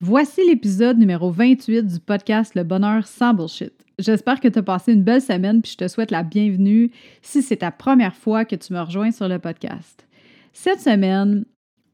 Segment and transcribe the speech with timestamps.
[0.00, 3.72] Voici l'épisode numéro 28 du podcast Le bonheur sans bullshit.
[3.98, 7.42] J'espère que tu as passé une belle semaine puis je te souhaite la bienvenue si
[7.42, 10.06] c'est ta première fois que tu me rejoins sur le podcast.
[10.52, 11.44] Cette semaine,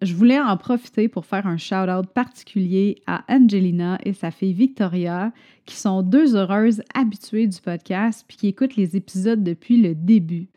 [0.02, 5.32] je voulais en profiter pour faire un shout-out particulier à Angelina et sa fille Victoria,
[5.64, 10.48] qui sont deux heureuses habituées du podcast puis qui écoutent les épisodes depuis le début.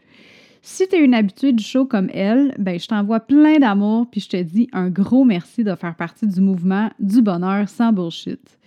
[0.70, 4.20] Si tu es une habituée du show comme elle, ben je t'envoie plein d'amour puis
[4.20, 8.60] je te dis un gros merci de faire partie du mouvement du bonheur sans bullshit.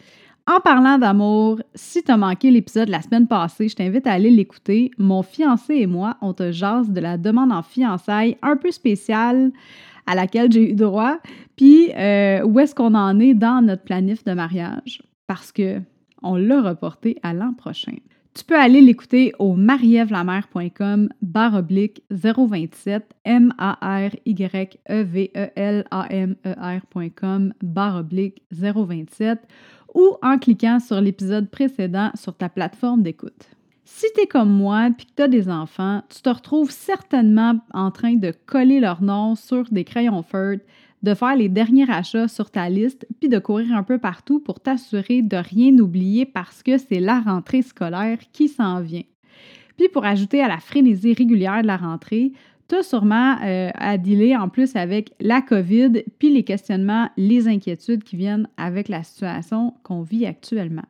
[0.47, 4.31] En parlant d'amour, si tu as manqué l'épisode la semaine passée, je t'invite à aller
[4.31, 4.91] l'écouter.
[4.97, 9.53] Mon fiancé et moi, on te jase de la demande en fiançailles un peu spéciale
[10.07, 11.19] à laquelle j'ai eu droit,
[11.55, 15.83] puis euh, où est-ce qu'on en est dans notre planif de mariage, parce que
[16.23, 17.93] on l'a reporté à l'an prochain.
[18.33, 25.31] Tu peux aller l'écouter au marievlamer.com barre oblique 027 m a r y e v
[25.35, 29.41] e l a m e r.com barre oblique 027
[29.95, 33.49] ou en cliquant sur l'épisode précédent sur ta plateforme d'écoute.
[33.85, 37.59] Si tu es comme moi et que tu as des enfants, tu te retrouves certainement
[37.75, 40.65] en train de coller leur nom sur des crayons feutres
[41.03, 44.61] de faire les derniers achats sur ta liste, puis de courir un peu partout pour
[44.61, 49.03] t'assurer de rien oublier parce que c'est la rentrée scolaire qui s'en vient.
[49.77, 52.33] Puis pour ajouter à la frénésie régulière de la rentrée,
[52.69, 57.49] tu as sûrement euh, à dealer en plus avec la COVID, puis les questionnements, les
[57.49, 60.85] inquiétudes qui viennent avec la situation qu'on vit actuellement.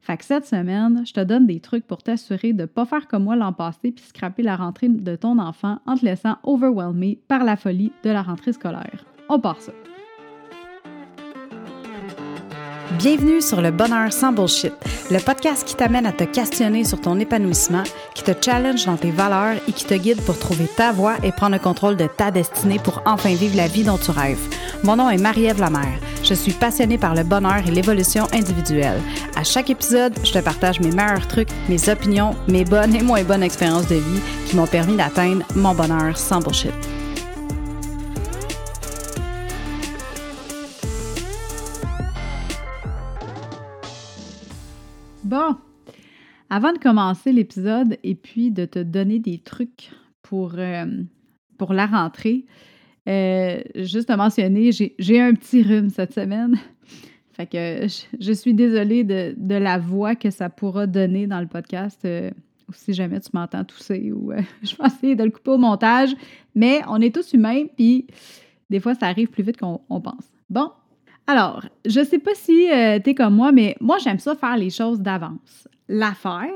[0.00, 3.06] Fait que cette semaine, je te donne des trucs pour t'assurer de ne pas faire
[3.06, 7.20] comme moi l'an passé puis scraper la rentrée de ton enfant en te laissant overwhelmer
[7.28, 9.11] par la folie de la rentrée scolaire.
[9.28, 9.72] On part ça.
[12.98, 14.72] Bienvenue sur le Bonheur sans bullshit,
[15.10, 17.84] le podcast qui t'amène à te questionner sur ton épanouissement,
[18.14, 21.32] qui te challenge dans tes valeurs et qui te guide pour trouver ta voie et
[21.32, 24.46] prendre le contrôle de ta destinée pour enfin vivre la vie dont tu rêves.
[24.84, 25.98] Mon nom est Marie-Ève Lamère.
[26.22, 29.00] Je suis passionnée par le bonheur et l'évolution individuelle.
[29.36, 33.24] À chaque épisode, je te partage mes meilleurs trucs, mes opinions, mes bonnes et moins
[33.24, 36.72] bonnes expériences de vie qui m'ont permis d'atteindre mon bonheur sans bullshit.
[46.52, 49.90] Avant de commencer l'épisode et puis de te donner des trucs
[50.20, 50.84] pour, euh,
[51.56, 52.44] pour la rentrée,
[53.08, 56.58] euh, juste à mentionner, j'ai un petit rhume cette semaine.
[57.32, 57.86] Fait que
[58.20, 62.02] je, suis désolée de, la voix que ça pourra donner dans le podcast.
[62.04, 62.30] Euh,
[62.74, 64.32] si jamais tu m'entends tousser ou
[64.62, 66.14] je vais essayer de le couper au montage.
[66.54, 68.08] Mais on est tous humains, puis
[68.68, 70.30] des fois, ça arrive plus vite qu'on pense.
[70.50, 70.70] Bon,
[71.26, 74.56] alors, je sais pas si euh, tu es comme moi, mais moi, j'aime ça faire
[74.56, 75.68] les choses d'avance.
[75.88, 76.50] L'affaire,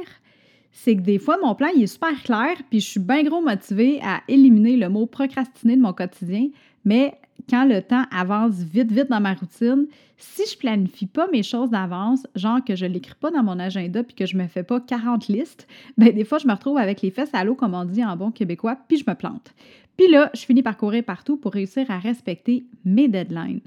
[0.72, 3.40] c'est que des fois, mon plan, il est super clair, puis je suis bien gros
[3.40, 6.48] motivée à éliminer le mot procrastiner de mon quotidien,
[6.84, 7.14] mais
[7.48, 11.70] quand le temps avance vite, vite dans ma routine, si je planifie pas mes choses
[11.70, 14.80] d'avance, genre que je l'écris pas dans mon agenda puis que je me fais pas
[14.80, 17.84] 40 listes, ben des fois, je me retrouve avec les fesses à l'eau, comme on
[17.84, 19.54] dit en bon québécois, puis je me plante.
[19.96, 23.60] Puis là, je finis par courir partout pour réussir à respecter mes deadlines.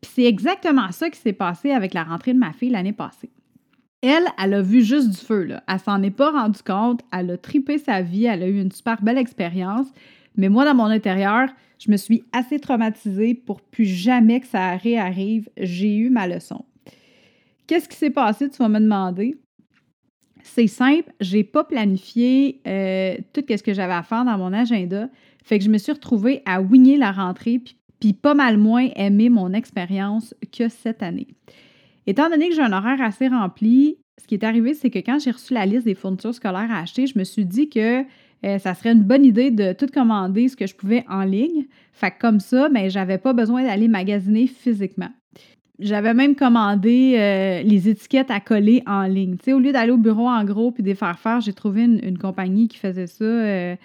[0.00, 3.30] Puis c'est exactement ça qui s'est passé avec la rentrée de ma fille l'année passée.
[4.02, 5.62] Elle, elle a vu juste du feu, là.
[5.66, 8.70] Elle s'en est pas rendue compte, elle a tripé sa vie, elle a eu une
[8.70, 9.86] super belle expérience.
[10.36, 11.48] Mais moi, dans mon intérieur,
[11.78, 15.48] je me suis assez traumatisée pour plus jamais que ça réarrive.
[15.56, 16.64] J'ai eu ma leçon.
[17.66, 19.36] Qu'est-ce qui s'est passé, tu vas me demander?
[20.42, 25.08] C'est simple, j'ai pas planifié euh, tout ce que j'avais à faire dans mon agenda.
[25.42, 27.60] Fait que je me suis retrouvée à wigner la rentrée
[28.00, 31.28] puis pas mal moins aimé mon expérience que cette année.
[32.06, 35.18] Étant donné que j'ai un horaire assez rempli, ce qui est arrivé, c'est que quand
[35.18, 38.02] j'ai reçu la liste des fournitures scolaires à acheter, je me suis dit que
[38.44, 41.66] euh, ça serait une bonne idée de tout commander ce que je pouvais en ligne.
[41.92, 45.10] Fait que comme ça, mais ben, j'avais pas besoin d'aller magasiner physiquement.
[45.78, 49.36] J'avais même commandé euh, les étiquettes à coller en ligne.
[49.48, 52.18] au lieu d'aller au bureau en gros puis de les faire faire, j'ai trouvé une,
[52.18, 53.24] compagnie qui faisait ça.
[53.24, 53.76] Euh,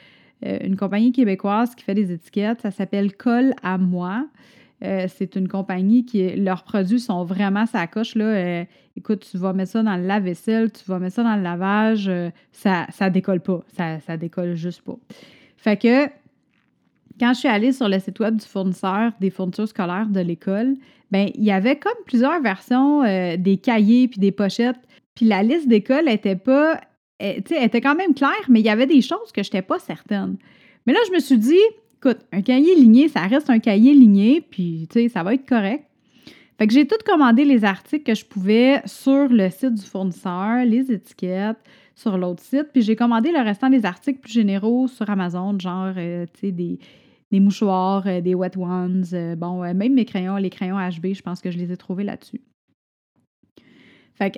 [0.46, 2.62] euh, une compagnie québécoise qui fait des étiquettes.
[2.62, 4.26] Ça s'appelle Colle à moi.
[4.84, 8.16] Euh, c'est une compagnie qui, leurs produits sont vraiment sa coche.
[8.16, 8.26] Là.
[8.26, 8.66] Euh,
[8.98, 12.12] écoute, tu vas mettre ça dans le lave-vaisselle, tu vas mettre ça dans le lavage,
[12.52, 13.64] ça, ça décolle pas.
[13.76, 14.98] Ça, ça décolle juste pas.
[15.58, 16.08] Fait que
[17.20, 20.76] quand je suis allée sur le site web du fournisseur des fournitures scolaires de l'école,
[21.12, 23.04] ben il y avait comme plusieurs versions
[23.38, 24.80] des cahiers puis des pochettes.
[25.14, 26.80] Puis la liste d'école n'était pas
[27.22, 29.80] elle, était quand même claire, mais il y avait des choses que je n'étais pas
[29.80, 30.38] certaine.
[30.86, 31.60] Mais là, je me suis dit,
[31.98, 35.86] écoute, un cahier ligné, ça reste un cahier ligné, puis ça va être correct.
[36.58, 40.64] Fait que j'ai tout commandé les articles que je pouvais sur le site du fournisseur,
[40.66, 41.58] les étiquettes
[41.96, 45.94] sur l'autre site, puis j'ai commandé le restant des articles plus généraux sur Amazon, genre,
[45.98, 46.80] euh, des,
[47.32, 51.42] mouchoirs, euh, des wet ones, euh, bon, même mes crayons, les crayons HB, je pense
[51.42, 52.42] que je les ai trouvés là-dessus.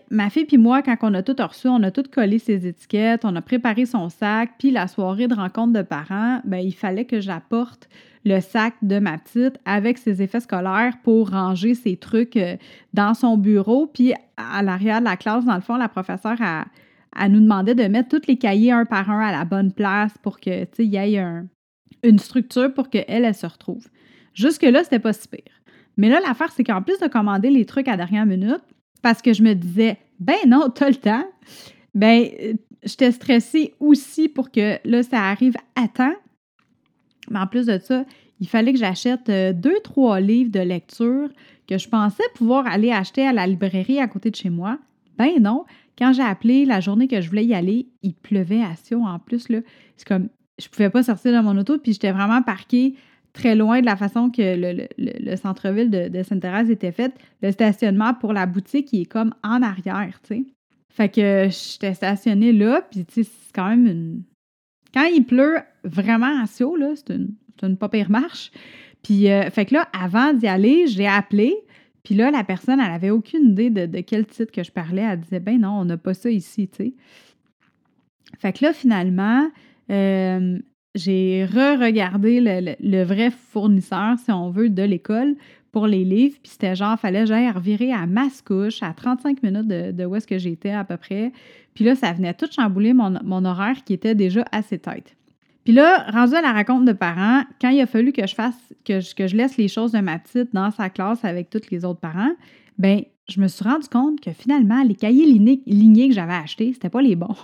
[0.09, 3.25] Ma fille puis moi, quand on a tout reçu, on a tout collé ses étiquettes,
[3.25, 7.05] on a préparé son sac, puis la soirée de rencontre de parents, ben il fallait
[7.05, 7.89] que j'apporte
[8.25, 12.55] le sac de ma petite avec ses effets scolaires pour ranger ses trucs euh,
[12.93, 13.87] dans son bureau.
[13.87, 16.65] Puis à l'arrière de la classe, dans le fond, la professeure a,
[17.27, 20.39] nous demandait de mettre tous les cahiers un par un à la bonne place pour
[20.39, 21.21] que, il y ait
[22.03, 23.87] une structure pour qu'elle, elle se retrouve.
[24.33, 25.41] Jusque-là, c'était pas si pire.
[25.97, 28.63] Mais là, l'affaire, c'est qu'en plus de commander les trucs à dernière minute,
[29.03, 31.25] parce que je me disais, ben non, t'as le temps,
[31.93, 32.53] ben, euh,
[32.83, 36.15] j'étais stressée aussi pour que là, ça arrive à temps.
[37.29, 38.05] Mais en plus de ça,
[38.39, 41.29] il fallait que j'achète euh, deux, trois livres de lecture
[41.67, 44.79] que je pensais pouvoir aller acheter à la librairie à côté de chez moi.
[45.17, 45.65] Ben non,
[45.97, 49.19] quand j'ai appelé la journée que je voulais y aller, il pleuvait à Sion en
[49.19, 49.47] plus.
[49.97, 50.29] C'est comme,
[50.59, 52.95] je pouvais pas sortir de mon auto, puis j'étais vraiment parquée
[53.33, 54.41] très loin de la façon que
[54.97, 57.13] le, centre-ville de, Sainte-Thérèse était fait.
[57.41, 60.43] Le stationnement pour la boutique, il est comme en arrière, tu sais.
[60.89, 64.23] Fait que j'étais stationnée là, puis tu sais, c'est quand même une,
[64.93, 67.33] quand il pleut vraiment à Sio, là, c'est une,
[67.63, 68.51] une pas pire marche.
[69.01, 71.55] Puis, euh, fait que là, avant d'y aller, j'ai appelé.
[72.03, 75.01] Puis là, la personne, elle avait aucune idée de, quel titre que je parlais.
[75.01, 76.93] Elle disait, ben non, on n'a pas ça ici, tu sais.
[78.37, 79.49] Fait que là, finalement,
[79.89, 80.59] euh,
[80.95, 82.39] j'ai re-regardé
[82.79, 85.35] le, vrai fournisseur, si on veut, de l'école
[85.71, 86.37] pour les livres.
[86.41, 90.27] Puis c'était genre, fallait que j'aille revirer à Mascouche, à 35 minutes de, où est-ce
[90.27, 91.31] que j'étais à peu près.
[91.73, 95.15] Puis là, ça venait tout chambouler mon, horaire qui était déjà assez tête.
[95.63, 98.73] Puis là, rendu à la raconte de parents, quand il a fallu que je fasse,
[98.85, 102.01] que je, laisse les choses de ma petite dans sa classe avec tous les autres
[102.01, 102.33] parents,
[102.77, 106.89] ben je me suis rendu compte que finalement, les cahiers lignés, que j'avais achetés, c'était
[106.89, 107.35] pas les bons.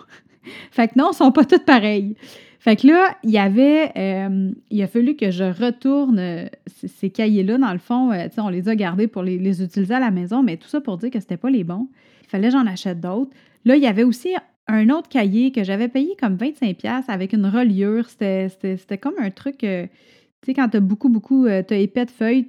[0.71, 2.15] Fait que non, ils sont pas tous pareils.
[2.59, 7.09] Fait que là, il y avait, euh, il a fallu que je retourne euh, ces
[7.09, 7.57] cahiers-là.
[7.57, 10.57] Dans le fond, euh, on les a gardés pour les, utiliser à la maison, mais
[10.57, 11.87] tout ça pour dire que c'était pas les bons.
[12.23, 13.31] Il fallait que j'en achète d'autres.
[13.63, 14.35] Là, il y avait aussi
[14.67, 18.09] un autre cahier que j'avais payé comme 25$ avec une reliure.
[18.09, 19.87] C'était comme un truc, tu
[20.45, 22.45] sais, quand tu as beaucoup, beaucoup, tu as épais de feuilles,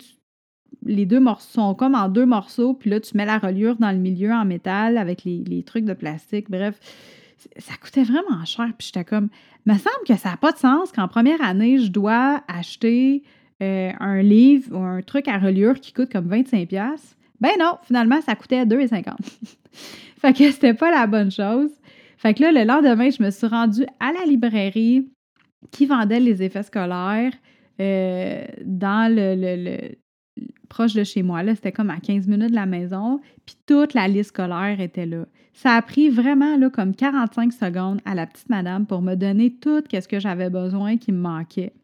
[0.85, 3.93] les deux morceaux sont comme en deux morceaux, puis là, tu mets la reliure dans
[3.93, 6.51] le milieu en métal avec les trucs de plastique.
[6.51, 6.79] Bref,
[7.59, 8.69] ça coûtait vraiment cher.
[8.79, 9.29] Puis j'étais comme,
[9.67, 13.23] me semble que ça n'a pas de sens qu'en première année, je dois acheter
[13.61, 16.73] un livre ou un truc à reliure qui coûte comme 25$.
[17.41, 19.15] Ben non, finalement, ça coûtait 2,50$.
[20.21, 21.71] Fait que c'était pas la bonne chose.
[22.19, 25.09] Fait que là, le lendemain, je me suis rendue à la librairie
[25.71, 27.33] qui vendait les effets scolaires
[27.81, 29.97] euh, dans le,
[30.71, 31.43] proche de chez moi.
[31.43, 33.21] Là, c'était comme à 15 minutes de la maison.
[33.45, 35.27] Puis toute la liste scolaire était là.
[35.53, 39.53] Ça a pris vraiment là, comme 45 secondes à la petite madame pour me donner
[39.53, 41.75] tout ce que j'avais besoin qui me manquait.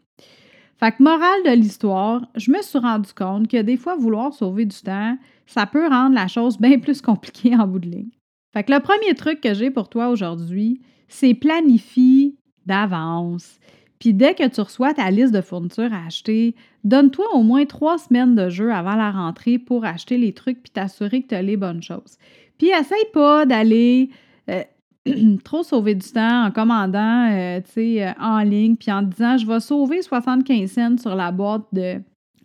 [0.79, 4.65] Fait que morale de l'histoire, je me suis rendu compte que des fois, vouloir sauver
[4.65, 8.11] du temps, ça peut rendre la chose bien plus compliquée en bout de ligne.
[8.53, 12.37] Fait que le premier truc que j'ai pour toi aujourd'hui, c'est planifie
[12.67, 13.59] d'avance.
[13.99, 16.55] Puis dès que tu reçois ta liste de fournitures à acheter,
[16.85, 20.71] donne-toi au moins trois semaines de jeu avant la rentrée pour acheter les trucs puis
[20.71, 22.19] t'assurer que tu as les bonnes choses.
[22.59, 24.11] Puis essaye pas d'aller
[24.51, 24.63] euh,
[25.45, 29.61] trop sauver du temps en commandant euh, euh, en ligne puis en disant je vais
[29.61, 32.01] sauver 75 cents sur la boîte de,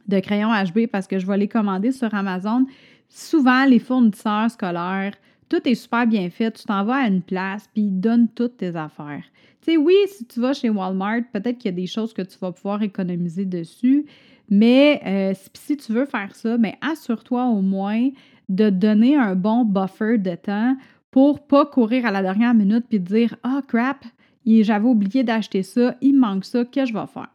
[0.07, 2.65] de crayons HB parce que je vais les commander sur Amazon.
[3.09, 5.13] Souvent, les fournisseurs scolaires
[5.51, 6.50] tout est super bien fait.
[6.51, 9.24] Tu t'en vas à une place, puis ils donnent toutes tes affaires.
[9.62, 12.22] Tu sais, oui, si tu vas chez Walmart, peut-être qu'il y a des choses que
[12.22, 14.06] tu vas pouvoir économiser dessus,
[14.50, 18.10] mais euh, si tu veux faire ça, mais assure-toi au moins
[18.50, 20.75] de donner un bon buffer de temps
[21.12, 24.03] pour pas courir à la dernière minute puis dire Ah, oh, crap,
[24.46, 27.30] j'avais oublié d'acheter ça, il manque ça, que je vais faire?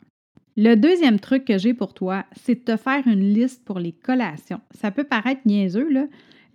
[0.56, 3.92] Le deuxième truc que j'ai pour toi, c'est de te faire une liste pour les
[3.92, 4.60] collations.
[4.70, 5.88] Ça peut paraître niaiseux,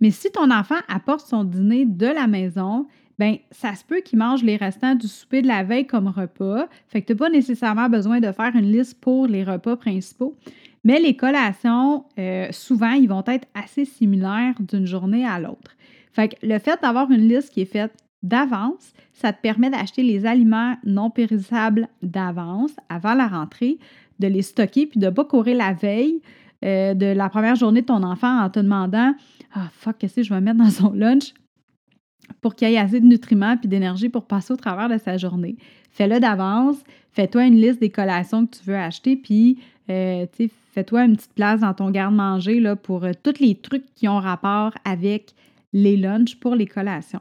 [0.00, 2.86] mais si ton enfant apporte son dîner de la maison,
[3.18, 6.68] ben ça se peut qu'il mange les restants du souper de la veille comme repas.
[6.88, 10.36] Fait que tu n'as pas nécessairement besoin de faire une liste pour les repas principaux.
[10.84, 15.76] Mais les collations, euh, souvent, ils vont être assez similaires d'une journée à l'autre.
[16.12, 17.92] Fait que le fait d'avoir une liste qui est faite
[18.22, 23.78] d'avance, ça te permet d'acheter les aliments non périssables d'avance, avant la rentrée,
[24.18, 26.20] de les stocker puis de ne pas courir la veille
[26.64, 29.14] euh, de la première journée de ton enfant en te demandant
[29.54, 31.34] Ah, fuck, qu'est-ce que je vais mettre dans son lunch?
[32.40, 35.16] Pour qu'il y ait assez de nutriments et d'énergie pour passer au travers de sa
[35.16, 35.56] journée.
[35.90, 36.76] Fais-le d'avance,
[37.12, 39.58] fais-toi une liste des collations que tu veux acheter, puis
[39.90, 40.26] euh,
[40.72, 44.72] fais-toi une petite place dans ton garde-manger pour euh, tous les trucs qui ont rapport
[44.84, 45.34] avec
[45.72, 47.20] les lunchs pour les collations.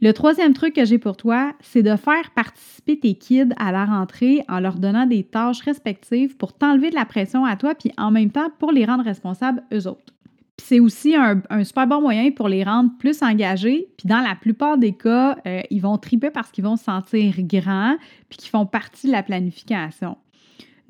[0.00, 3.84] Le troisième truc que j'ai pour toi, c'est de faire participer tes kids à la
[3.84, 7.92] rentrée en leur donnant des tâches respectives pour t'enlever de la pression à toi, puis
[7.96, 10.13] en même temps pour les rendre responsables eux autres.
[10.56, 13.88] Puis c'est aussi un, super bon moyen pour les rendre plus engagés.
[13.98, 17.34] Puis dans la plupart des cas, euh, ils vont triper parce qu'ils vont se sentir
[17.38, 17.96] grands
[18.28, 20.16] puis qu'ils font partie de la planification.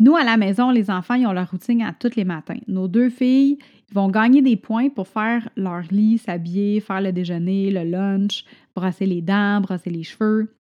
[0.00, 2.59] Nous, à la maison, les enfants, ils ont leur routine à tous les matins.
[2.66, 3.59] Nos deux filles,
[3.94, 8.44] vont gagner des points pour faire leur lit, s'habiller, faire le déjeuner, le lunch,
[8.75, 10.52] brosser les dents, brosser les cheveux.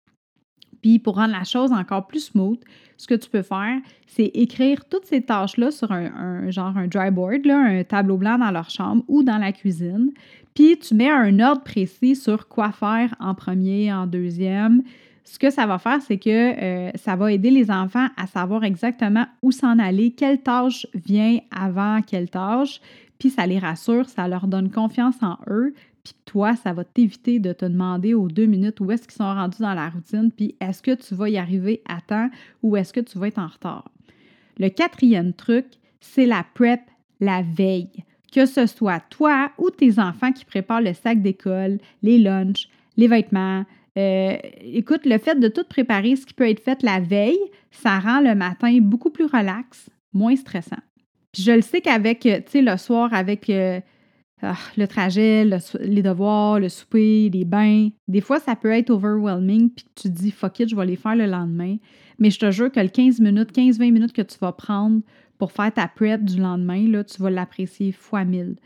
[0.83, 2.59] Puis pour rendre la chose encore plus smooth,
[2.97, 7.09] ce que tu peux faire, c'est écrire toutes ces tâches-là sur un, genre un dry
[7.09, 10.11] board, un tableau blanc dans leur chambre ou dans la cuisine.
[10.53, 14.83] Puis tu mets un ordre précis sur quoi faire en premier, en deuxième.
[15.23, 18.65] Ce que ça va faire, c'est que euh, ça va aider les enfants à savoir
[18.65, 22.81] exactement où s'en aller, quelle tâche vient avant quelle tâche,
[23.19, 27.39] puis ça les rassure, ça leur donne confiance en eux, puis toi, ça va t'éviter
[27.39, 30.55] de te demander aux deux minutes où est-ce qu'ils sont rendus dans la routine, puis
[30.59, 32.29] est-ce que tu vas y arriver à temps
[32.61, 33.89] ou est-ce que tu vas être en retard?
[34.57, 35.65] Le quatrième truc,
[35.99, 36.81] c'est la prep
[37.23, 38.03] la veille.
[38.31, 42.67] Que ce soit toi ou tes enfants qui préparent le sac d'école, les lunchs,
[42.97, 43.63] les vêtements.
[43.97, 47.39] Euh, écoute, le fait de tout préparer, ce qui peut être fait la veille,
[47.71, 50.81] ça rend le matin beaucoup plus relax, moins stressant.
[51.31, 53.79] Puis je le sais qu'avec, tu sais, le soir, avec euh,
[54.45, 55.45] ah, le trajet,
[55.79, 57.89] les devoirs, le souper, les bains.
[58.09, 60.97] Des fois, ça peut être overwhelming, puis tu te dis, fuck it, je vais les
[60.97, 61.77] faire le lendemain.
[62.19, 65.01] Mais je te jure que le 15 minutes, 15-20 minutes que tu vas prendre
[65.37, 68.57] pour faire ta prep du lendemain, là, tu vas l'apprécier fois mille.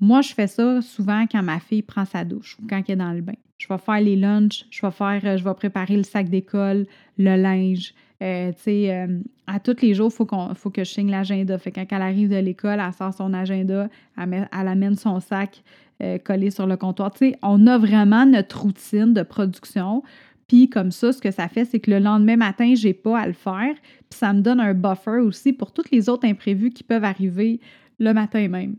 [0.00, 2.96] Moi, je fais ça souvent quand ma fille prend sa douche ou quand elle est
[2.96, 3.34] dans le bain.
[3.56, 6.86] Je vais faire les lunchs, je vais faire, euh, je vais préparer le sac d'école,
[7.18, 11.10] le linge, euh, euh, à tous les jours, il faut, qu'on, faut que je signe
[11.10, 11.58] l'agenda.
[11.58, 15.62] Fait quand elle arrive de l'école, elle sort son agenda, elle, amène son sac
[16.02, 17.12] euh, collé sur le comptoir.
[17.12, 20.02] Tu on a vraiment notre routine de production.
[20.46, 23.26] Puis comme ça, ce que ça fait, c'est que le lendemain matin, j'ai pas à
[23.26, 23.74] le faire.
[24.10, 27.60] Puis ça me donne un buffer aussi pour tous les autres imprévus qui peuvent arriver
[27.98, 28.76] le matin même.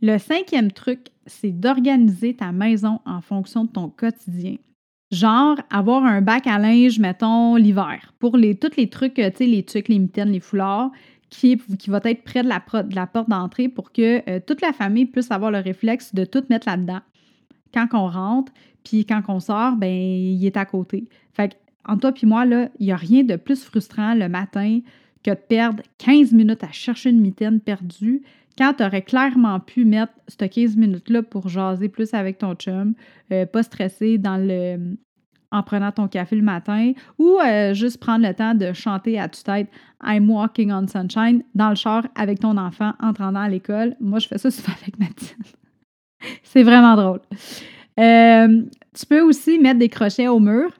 [0.00, 4.56] Le cinquième truc, c'est d'organiser ta maison en fonction de ton quotidien.
[5.10, 9.38] Genre, avoir un bac à linge, mettons, l'hiver, pour les, tous les trucs, euh, tu
[9.38, 10.90] sais, les trucs, les mitaines, les foulards,
[11.30, 15.30] qui, va être près de la, porte d'entrée pour que euh, toute la famille puisse
[15.30, 17.00] avoir le réflexe de tout mettre là-dedans.
[17.72, 18.52] Quand on rentre,
[18.84, 21.04] puis quand on sort, ben il est à côté.
[21.32, 24.80] Fait que, toi puis moi, là, il n'y a rien de plus frustrant le matin
[25.22, 28.22] que de perdre 15 minutes à chercher une mitaine perdue
[28.58, 32.94] quand tu aurais clairement pu mettre ces 15 minutes-là pour jaser plus avec ton chum,
[33.32, 34.96] euh, pas stresser dans le,
[35.52, 39.28] en prenant ton café le matin ou euh, juste prendre le temps de chanter à
[39.28, 39.68] tue-tête
[40.02, 43.96] I'm walking on sunshine dans le char avec ton enfant en rentrant à l'école.
[44.00, 45.46] Moi, je fais ça souvent avec Mathilde.
[46.42, 47.20] C'est vraiment drôle.
[48.00, 48.62] Euh,
[48.94, 50.70] tu peux aussi mettre des crochets au mur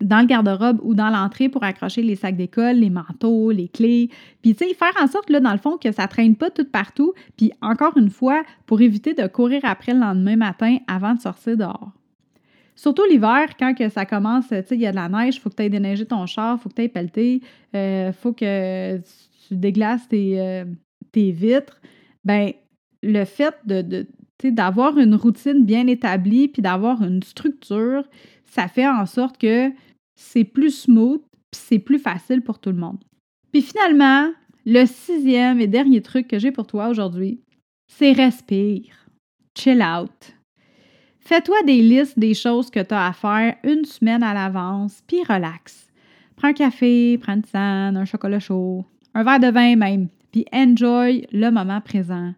[0.00, 4.10] dans le garde-robe ou dans l'entrée pour accrocher les sacs d'école, les manteaux, les clés.
[4.42, 6.64] Puis, tu sais, faire en sorte, là, dans le fond, que ça traîne pas tout
[6.64, 7.14] partout.
[7.36, 11.56] Puis, encore une fois, pour éviter de courir après le lendemain matin avant de sortir
[11.56, 11.92] dehors.
[12.76, 15.40] Surtout l'hiver, quand que ça commence, tu sais, il y a de la neige, il
[15.40, 17.40] faut que tu ailles déneiger ton char, il faut que tu ailles pelleter,
[17.72, 18.98] il euh, faut que
[19.46, 20.64] tu déglaces tes, euh,
[21.12, 21.80] tes vitres.
[22.24, 22.52] Ben
[23.02, 24.06] le fait de
[24.42, 28.04] d'avoir une routine bien établie puis d'avoir une structure,
[28.54, 29.72] ça fait en sorte que
[30.14, 31.20] c'est plus smooth,
[31.50, 33.02] puis c'est plus facile pour tout le monde.
[33.50, 34.30] Puis finalement,
[34.64, 37.40] le sixième et dernier truc que j'ai pour toi aujourd'hui,
[37.88, 38.94] c'est respire.
[39.58, 40.36] Chill out.
[41.18, 45.24] Fais-toi des listes des choses que tu as à faire une semaine à l'avance, puis
[45.24, 45.90] relax.
[46.36, 48.84] Prends un café, prends une tisane, un chocolat chaud,
[49.14, 52.34] un verre de vin même, puis enjoy le moment présent.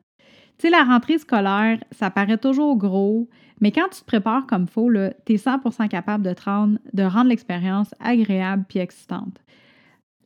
[0.59, 3.29] Tu sais, la rentrée scolaire, ça paraît toujours gros,
[3.61, 4.91] mais quand tu te prépares comme faut,
[5.25, 9.39] tu es 100% capable de, rendre, l'expérience agréable puis excitante.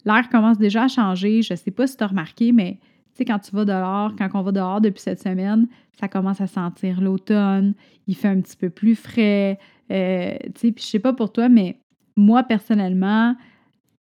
[0.05, 1.43] L'air commence déjà à changer.
[1.43, 2.79] Je ne sais pas si tu as remarqué, mais
[3.15, 5.69] tu sais, quand tu vas dehors, quand on va dehors depuis cette semaine,
[5.99, 7.75] ça commence à sentir l'automne.
[8.07, 9.59] Il fait un petit peu plus frais.
[9.91, 11.79] Euh, tu sais, puis je sais pas pour toi, mais
[12.17, 13.35] moi, personnellement,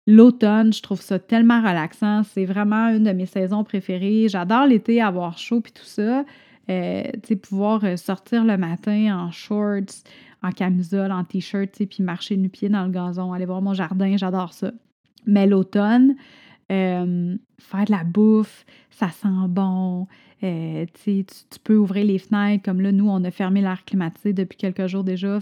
[0.08, 2.22] l'automne, je trouve ça tellement relaxant.
[2.24, 4.26] C'est vraiment une de mes saisons préférées.
[4.28, 6.24] J'adore l'été, avoir chaud puis tout ça.
[6.70, 7.02] Euh,
[7.42, 10.02] pouvoir euh, sortir le matin en shorts,
[10.42, 14.52] en camisole, en t-shirt, puis marcher nu-pied dans le gazon, aller voir mon jardin, j'adore
[14.52, 14.72] ça.
[15.26, 16.14] Mais l'automne,
[16.72, 20.06] euh, faire de la bouffe, ça sent bon.
[20.40, 24.56] tu, tu, peux ouvrir les fenêtres, comme là, nous, on a fermé l'air climatisé depuis
[24.56, 25.38] quelques jours déjà.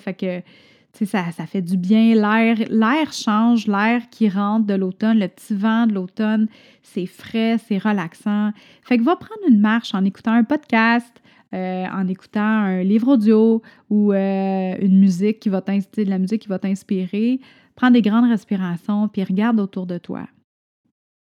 [1.04, 2.14] Ça, fait du bien.
[2.14, 6.48] L'air, l'air change, l'air qui rentre de l'automne, le petit vent de l'automne,
[6.82, 8.52] c'est frais, c'est relaxant.
[8.82, 11.12] Fait que va prendre une marche en écoutant un podcast,
[11.52, 16.42] euh, en écoutant un livre audio ou euh, une musique qui va t'inspirer, de musique
[16.42, 17.40] qui va t'inspirer.
[17.74, 20.26] Prends des grandes respirations, puis regarde autour de toi.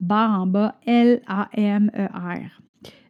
[0.00, 2.67] barre en bas, L-A-M-E-R.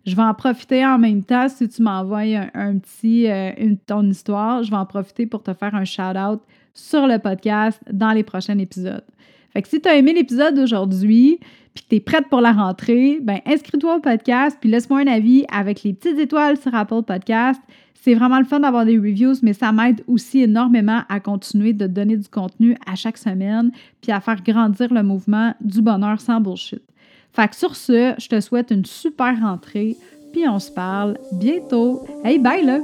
[0.09, 4.09] Je vais en profiter en même temps si tu m'envoies un, petit, euh, une, ton
[4.09, 6.41] histoire, je vais en profiter pour te faire un shout-out
[6.73, 9.05] sur le podcast dans les prochains épisodes.
[9.53, 11.39] Fait que si tu as aimé l'épisode d'aujourd'hui,
[11.75, 15.09] puis que tu es prête pour la rentrée, ben inscris-toi au podcast, puis laisse-moi un
[15.09, 17.61] avis avec les petites étoiles sur Apple Podcast.
[17.93, 21.87] C'est vraiment le fun d'avoir des reviews, mais ça m'aide aussi énormément à continuer de
[21.87, 26.41] donner du contenu à chaque semaine, puis à faire grandir le mouvement du bonheur sans
[26.41, 26.83] bullshit.
[27.39, 29.97] Fait que sur ce, je te souhaite une super rentrée,
[30.33, 32.05] puis on se parle bientôt.
[32.25, 32.81] Hey, bye là!